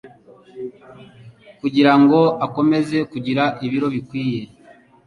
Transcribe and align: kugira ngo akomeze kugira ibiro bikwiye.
kugira 1.59 1.93
ngo 2.01 2.19
akomeze 2.45 2.97
kugira 3.11 3.43
ibiro 3.65 3.87
bikwiye. 3.95 4.41